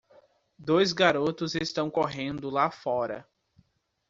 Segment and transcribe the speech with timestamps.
[0.57, 3.29] Dois garotos estão correndo lá fora.